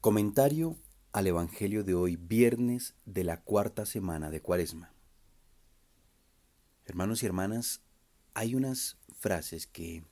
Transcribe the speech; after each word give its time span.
Comentario 0.00 0.76
al 1.10 1.26
Evangelio 1.26 1.82
de 1.82 1.96
hoy, 1.96 2.14
viernes 2.14 2.94
de 3.04 3.24
la 3.24 3.40
cuarta 3.40 3.84
semana 3.84 4.30
de 4.30 4.40
Cuaresma. 4.40 4.92
Hermanos 6.84 7.20
y 7.20 7.26
hermanas, 7.26 7.80
hay 8.32 8.54
unas 8.54 8.96
frases 9.18 9.66
que 9.66 10.04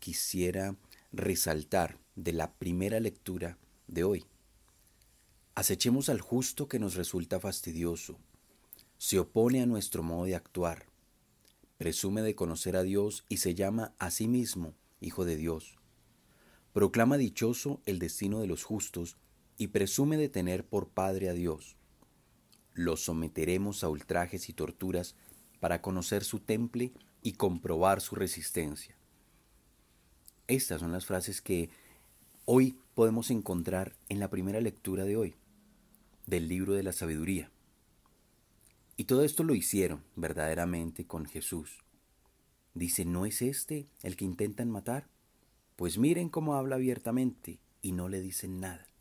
quisiera 0.00 0.76
resaltar 1.12 1.98
de 2.14 2.34
la 2.34 2.52
primera 2.52 3.00
lectura 3.00 3.56
de 3.86 4.04
hoy. 4.04 4.26
Acechemos 5.54 6.10
al 6.10 6.20
justo 6.20 6.68
que 6.68 6.78
nos 6.78 6.94
resulta 6.94 7.40
fastidioso, 7.40 8.18
se 8.98 9.18
opone 9.18 9.62
a 9.62 9.66
nuestro 9.66 10.02
modo 10.02 10.26
de 10.26 10.36
actuar, 10.36 10.84
presume 11.78 12.20
de 12.20 12.34
conocer 12.34 12.76
a 12.76 12.82
Dios 12.82 13.24
y 13.30 13.38
se 13.38 13.54
llama 13.54 13.94
a 13.98 14.10
sí 14.10 14.28
mismo 14.28 14.74
Hijo 15.00 15.24
de 15.24 15.36
Dios. 15.36 15.78
Proclama 16.74 17.16
dichoso 17.16 17.80
el 17.86 17.98
destino 17.98 18.40
de 18.40 18.46
los 18.46 18.62
justos 18.64 19.16
y 19.56 19.68
presume 19.68 20.16
de 20.16 20.28
tener 20.28 20.64
por 20.64 20.88
Padre 20.88 21.28
a 21.28 21.32
Dios. 21.32 21.76
Los 22.74 23.04
someteremos 23.04 23.84
a 23.84 23.88
ultrajes 23.88 24.48
y 24.48 24.52
torturas 24.52 25.14
para 25.60 25.82
conocer 25.82 26.24
su 26.24 26.40
temple 26.40 26.92
y 27.22 27.32
comprobar 27.32 28.00
su 28.00 28.14
resistencia. 28.14 28.96
Estas 30.48 30.80
son 30.80 30.92
las 30.92 31.06
frases 31.06 31.40
que 31.40 31.70
hoy 32.44 32.78
podemos 32.94 33.30
encontrar 33.30 33.94
en 34.08 34.18
la 34.18 34.28
primera 34.28 34.60
lectura 34.60 35.04
de 35.04 35.16
hoy, 35.16 35.34
del 36.26 36.48
libro 36.48 36.74
de 36.74 36.82
la 36.82 36.92
sabiduría. 36.92 37.50
Y 38.96 39.04
todo 39.04 39.22
esto 39.22 39.44
lo 39.44 39.54
hicieron 39.54 40.02
verdaderamente 40.16 41.06
con 41.06 41.26
Jesús. 41.26 41.82
Dice, 42.74 43.04
¿no 43.04 43.26
es 43.26 43.42
este 43.42 43.86
el 44.02 44.16
que 44.16 44.24
intentan 44.24 44.70
matar? 44.70 45.08
Pues 45.76 45.98
miren 45.98 46.28
cómo 46.28 46.54
habla 46.54 46.76
abiertamente 46.76 47.60
y 47.80 47.92
no 47.92 48.08
le 48.08 48.20
dicen 48.20 48.60
nada. 48.60 48.91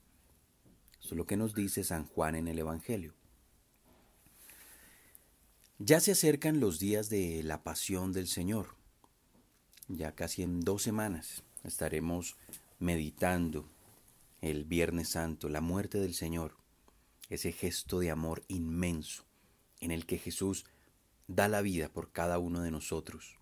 Eso 1.02 1.16
es 1.16 1.18
lo 1.18 1.26
que 1.26 1.38
nos 1.38 1.56
dice 1.56 1.84
San 1.84 2.06
Juan 2.06 2.36
en 2.36 2.48
el 2.48 2.60
Evangelio. 2.60 3.14
Ya 5.80 6.00
se 6.00 6.12
acercan 6.12 6.60
los 6.60 6.80
días 6.80 7.10
de 7.10 7.42
la 7.44 7.64
pasión 7.64 8.14
del 8.14 8.28
Señor. 8.28 8.76
Ya 9.88 10.14
casi 10.14 10.44
en 10.44 10.62
dos 10.62 10.84
semanas 10.84 11.44
estaremos 11.64 12.38
meditando 12.78 13.68
el 14.42 14.64
Viernes 14.64 15.10
Santo, 15.10 15.50
la 15.50 15.62
muerte 15.62 16.00
del 16.00 16.14
Señor, 16.14 16.56
ese 17.30 17.52
gesto 17.52 18.00
de 18.00 18.12
amor 18.12 18.44
inmenso 18.48 19.24
en 19.80 19.92
el 19.92 20.06
que 20.06 20.20
Jesús 20.20 20.66
da 21.28 21.48
la 21.48 21.62
vida 21.62 21.90
por 21.90 22.12
cada 22.12 22.38
uno 22.38 22.62
de 22.62 22.72
nosotros, 22.72 23.40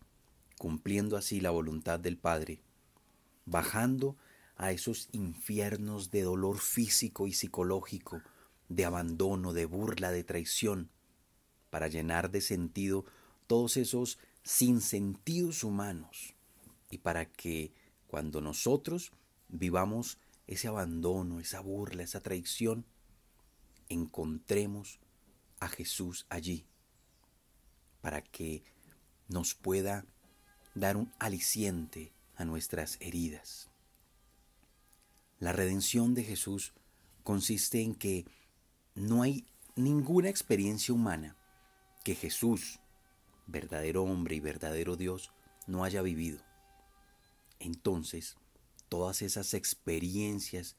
cumpliendo 0.57 1.17
así 1.17 1.41
la 1.41 1.49
voluntad 1.49 1.99
del 1.99 2.17
Padre, 2.17 2.61
bajando 3.45 4.15
a 4.59 4.71
esos 4.71 5.07
infiernos 5.13 6.11
de 6.11 6.21
dolor 6.21 6.59
físico 6.59 7.27
y 7.27 7.33
psicológico, 7.33 8.21
de 8.67 8.83
abandono, 8.83 9.53
de 9.53 9.65
burla, 9.65 10.11
de 10.11 10.25
traición, 10.25 10.89
para 11.69 11.87
llenar 11.87 12.29
de 12.29 12.41
sentido 12.41 13.05
todos 13.47 13.77
esos 13.77 14.19
sinsentidos 14.43 15.63
humanos 15.63 16.35
y 16.91 16.97
para 16.97 17.25
que 17.25 17.71
cuando 18.07 18.41
nosotros 18.41 19.13
vivamos 19.47 20.17
ese 20.45 20.67
abandono, 20.67 21.39
esa 21.39 21.61
burla, 21.61 22.03
esa 22.03 22.19
traición, 22.19 22.85
encontremos 23.87 24.99
a 25.61 25.69
Jesús 25.69 26.25
allí, 26.27 26.65
para 28.01 28.21
que 28.21 28.63
nos 29.29 29.55
pueda 29.55 30.05
dar 30.75 30.97
un 30.97 31.13
aliciente 31.17 32.11
a 32.35 32.43
nuestras 32.43 32.97
heridas. 32.99 33.69
La 35.39 35.53
redención 35.53 36.13
de 36.15 36.23
Jesús 36.23 36.73
consiste 37.23 37.81
en 37.81 37.95
que 37.95 38.25
no 38.93 39.21
hay 39.21 39.45
ninguna 39.75 40.27
experiencia 40.29 40.93
humana 40.93 41.37
que 42.03 42.13
Jesús, 42.13 42.79
verdadero 43.47 44.03
hombre 44.03 44.35
y 44.35 44.41
verdadero 44.41 44.97
Dios, 44.97 45.31
no 45.65 45.85
haya 45.85 46.01
vivido. 46.01 46.39
Entonces, 47.59 48.35
todas 48.89 49.21
esas 49.21 49.53
experiencias 49.53 50.75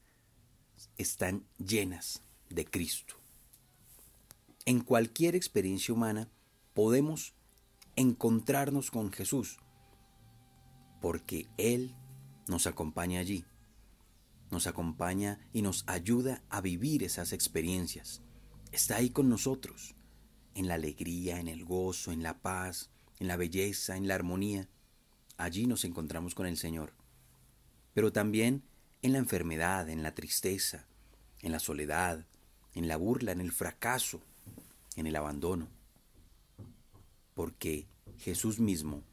están 0.97 1.43
llenas 1.57 2.21
de 2.49 2.65
Cristo. 2.65 3.15
En 4.65 4.81
cualquier 4.81 5.35
experiencia 5.35 5.91
humana 5.91 6.29
podemos 6.75 7.33
encontrarnos 7.95 8.91
con 8.91 9.11
Jesús, 9.11 9.57
porque 11.01 11.47
Él 11.57 11.95
nos 12.47 12.67
acompaña 12.67 13.19
allí 13.19 13.43
nos 14.51 14.67
acompaña 14.67 15.39
y 15.53 15.61
nos 15.61 15.83
ayuda 15.87 16.43
a 16.49 16.61
vivir 16.61 17.03
esas 17.03 17.33
experiencias. 17.33 18.21
Está 18.71 18.97
ahí 18.97 19.09
con 19.09 19.29
nosotros, 19.29 19.95
en 20.53 20.67
la 20.67 20.75
alegría, 20.75 21.39
en 21.39 21.47
el 21.47 21.63
gozo, 21.65 22.11
en 22.11 22.21
la 22.21 22.41
paz, 22.41 22.89
en 23.19 23.27
la 23.27 23.37
belleza, 23.37 23.97
en 23.97 24.07
la 24.07 24.15
armonía. 24.15 24.67
Allí 25.37 25.65
nos 25.65 25.85
encontramos 25.85 26.35
con 26.35 26.45
el 26.45 26.57
Señor. 26.57 26.93
Pero 27.93 28.11
también 28.11 28.63
en 29.01 29.13
la 29.13 29.19
enfermedad, 29.19 29.89
en 29.89 30.03
la 30.03 30.13
tristeza, 30.13 30.85
en 31.41 31.51
la 31.51 31.59
soledad, 31.59 32.25
en 32.75 32.87
la 32.87 32.97
burla, 32.97 33.31
en 33.31 33.41
el 33.41 33.51
fracaso, 33.51 34.21
en 34.95 35.07
el 35.07 35.15
abandono. 35.15 35.67
Porque 37.33 37.87
Jesús 38.19 38.59
mismo 38.59 39.03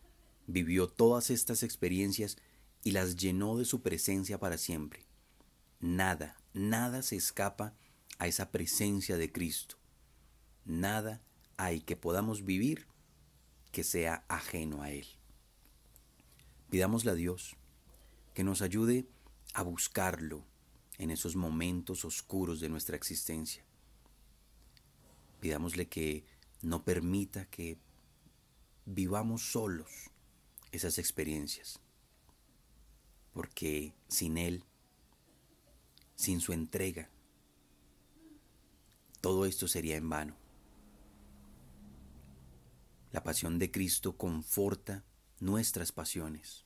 vivió 0.47 0.89
todas 0.89 1.31
estas 1.31 1.63
experiencias 1.63 2.37
y 2.83 2.91
las 2.91 3.17
llenó 3.17 3.57
de 3.57 3.65
su 3.65 3.83
presencia 3.83 4.39
para 4.39 4.59
siempre. 4.59 5.08
Nada, 5.81 6.37
nada 6.55 7.03
se 7.03 7.17
escapa 7.17 7.75
a 8.19 8.27
esa 8.27 8.51
presencia 8.51 9.17
de 9.17 9.31
Cristo. 9.31 9.77
Nada 10.65 11.23
hay 11.57 11.81
que 11.81 11.97
podamos 11.97 12.45
vivir 12.45 12.87
que 13.71 13.85
sea 13.85 14.25
ajeno 14.29 14.83
a 14.83 14.91
Él. 14.91 15.07
Pidámosle 16.69 17.13
a 17.13 17.15
Dios 17.15 17.57
que 18.35 18.45
nos 18.45 18.61
ayude 18.61 19.09
a 19.55 19.63
buscarlo 19.63 20.45
en 20.99 21.11
esos 21.11 21.37
momentos 21.37 22.05
oscuros 22.05 22.61
de 22.61 22.69
nuestra 22.69 22.97
existencia. 22.97 23.65
Pidámosle 25.41 25.89
que 25.89 26.25
no 26.61 26.85
permita 26.85 27.47
que 27.47 27.79
vivamos 28.85 29.53
solos 29.53 30.11
esas 30.73 30.99
experiencias, 30.99 31.81
porque 33.33 33.95
sin 34.09 34.39
Él 34.39 34.65
sin 36.19 36.41
su 36.41 36.53
entrega, 36.53 37.09
todo 39.21 39.47
esto 39.47 39.69
sería 39.69 39.97
en 39.97 40.09
vano. 40.09 40.37
La 43.13 43.23
pasión 43.23 43.61
de 43.61 43.71
Cristo 43.71 44.17
conforta 44.17 45.05
nuestras 45.39 45.93
pasiones. 45.93 46.65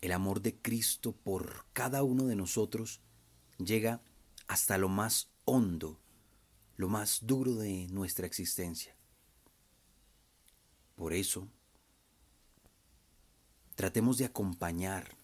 El 0.00 0.12
amor 0.12 0.42
de 0.42 0.56
Cristo 0.56 1.12
por 1.12 1.66
cada 1.72 2.04
uno 2.04 2.26
de 2.26 2.36
nosotros 2.36 3.00
llega 3.58 4.00
hasta 4.46 4.78
lo 4.78 4.88
más 4.88 5.28
hondo, 5.44 5.98
lo 6.76 6.88
más 6.88 7.26
duro 7.26 7.56
de 7.56 7.88
nuestra 7.88 8.28
existencia. 8.28 8.94
Por 10.94 11.12
eso, 11.12 11.48
tratemos 13.74 14.18
de 14.18 14.26
acompañar 14.26 15.16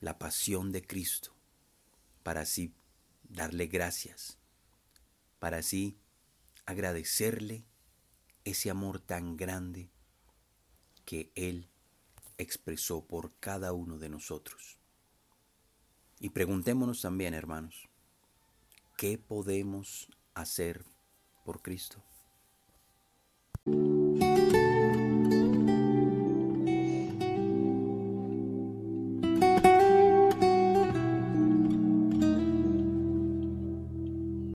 la 0.00 0.18
pasión 0.18 0.70
de 0.70 0.86
Cristo 0.86 1.37
para 2.28 2.42
así 2.42 2.74
darle 3.22 3.68
gracias, 3.68 4.36
para 5.38 5.56
así 5.56 5.98
agradecerle 6.66 7.64
ese 8.44 8.68
amor 8.68 9.00
tan 9.00 9.38
grande 9.38 9.90
que 11.06 11.32
Él 11.34 11.70
expresó 12.36 13.06
por 13.06 13.34
cada 13.40 13.72
uno 13.72 13.96
de 13.98 14.10
nosotros. 14.10 14.76
Y 16.20 16.28
preguntémonos 16.28 17.00
también, 17.00 17.32
hermanos, 17.32 17.88
¿qué 18.98 19.16
podemos 19.16 20.10
hacer 20.34 20.84
por 21.46 21.62
Cristo? 21.62 22.04